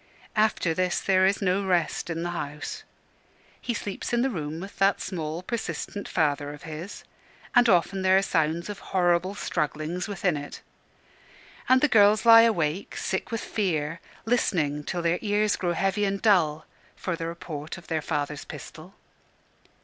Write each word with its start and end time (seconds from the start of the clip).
After 0.35 0.73
this 0.73 0.99
there 0.99 1.27
is 1.27 1.43
no 1.43 1.63
rest 1.63 2.09
in 2.09 2.23
the 2.23 2.31
house. 2.31 2.81
He 3.61 3.75
sleeps 3.75 4.11
in 4.11 4.23
the 4.23 4.31
room 4.31 4.59
with 4.59 4.79
that 4.79 4.99
small, 4.99 5.43
persistent 5.43 6.07
father 6.07 6.51
of 6.55 6.63
his, 6.63 7.03
and 7.53 7.69
often 7.69 8.01
there 8.01 8.17
are 8.17 8.23
sounds 8.23 8.67
of 8.67 8.79
horrible 8.79 9.35
strugglings 9.35 10.07
within 10.07 10.35
it. 10.35 10.63
And 11.69 11.81
the 11.81 11.87
girls 11.87 12.25
lie 12.25 12.41
awake, 12.41 12.97
sick 12.97 13.29
with 13.29 13.41
fear, 13.41 13.99
listening, 14.25 14.85
till 14.85 15.03
their 15.03 15.19
ears 15.21 15.55
grow 15.55 15.73
heavy 15.73 16.05
and 16.05 16.19
dull, 16.19 16.65
for 16.95 17.15
the 17.15 17.27
report 17.27 17.77
of 17.77 17.85
their 17.85 18.01
father's 18.01 18.43
pistol. 18.43 18.95